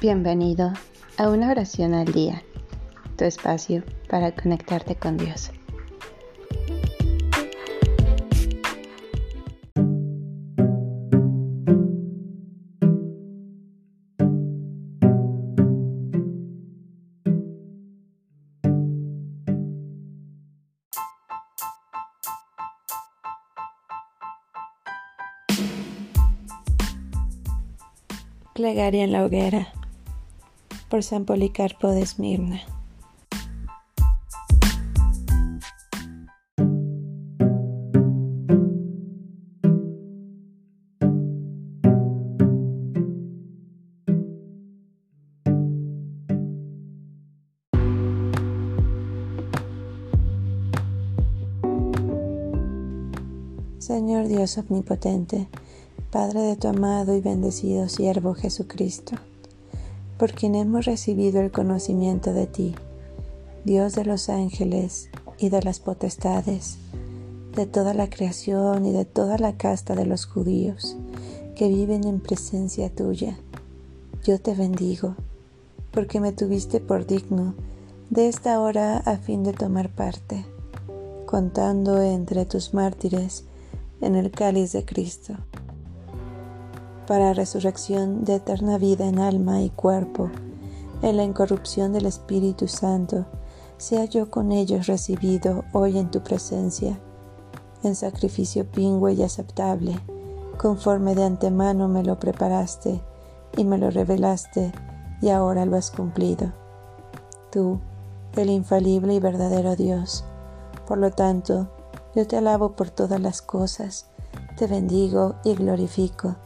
[0.00, 0.72] Bienvenido
[1.16, 2.44] a una oración al día,
[3.16, 5.50] tu espacio para conectarte con Dios.
[28.54, 29.72] Plegaria en la hoguera
[30.88, 32.62] por San Policarpo de Esmirna.
[53.78, 55.48] Señor Dios omnipotente,
[56.10, 59.16] Padre de tu amado y bendecido siervo Jesucristo
[60.18, 62.74] por quien hemos recibido el conocimiento de ti,
[63.64, 66.78] Dios de los ángeles y de las potestades,
[67.54, 70.96] de toda la creación y de toda la casta de los judíos
[71.54, 73.38] que viven en presencia tuya.
[74.24, 75.14] Yo te bendigo,
[75.92, 77.54] porque me tuviste por digno
[78.10, 80.44] de esta hora a fin de tomar parte,
[81.26, 83.44] contando entre tus mártires
[84.00, 85.36] en el cáliz de Cristo
[87.08, 90.30] para resurrección de eterna vida en alma y cuerpo,
[91.00, 93.24] en la incorrupción del Espíritu Santo,
[93.78, 97.00] sea yo con ellos recibido hoy en tu presencia,
[97.82, 99.98] en sacrificio pingüe y aceptable,
[100.58, 103.00] conforme de antemano me lo preparaste
[103.56, 104.70] y me lo revelaste,
[105.22, 106.52] y ahora lo has cumplido.
[107.50, 107.80] Tú,
[108.36, 110.26] el infalible y verdadero Dios,
[110.86, 111.68] por lo tanto,
[112.14, 114.08] yo te alabo por todas las cosas,
[114.58, 116.36] te bendigo y glorifico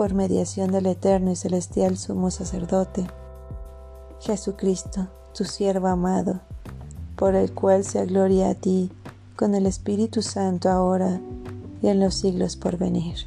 [0.00, 3.06] por mediación del eterno y celestial sumo sacerdote,
[4.22, 6.40] Jesucristo, tu siervo amado,
[7.16, 8.90] por el cual sea gloria a ti
[9.36, 11.20] con el Espíritu Santo ahora
[11.82, 13.26] y en los siglos por venir.